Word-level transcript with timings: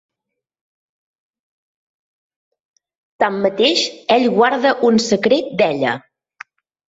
Tanmateix, 3.25 3.83
ell 4.17 4.27
guarda 4.39 4.73
un 4.89 4.99
secret 5.05 5.55
d'ella. 5.61 5.95